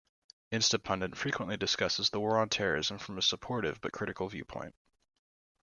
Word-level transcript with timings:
Instapundit 0.51 1.15
frequently 1.15 1.57
discusses 1.57 2.09
the 2.09 2.19
War 2.19 2.39
on 2.39 2.49
Terrorism 2.49 2.97
from 2.97 3.19
a 3.19 3.21
supportive-but-critical 3.21 4.29
viewpoint. 4.29 4.73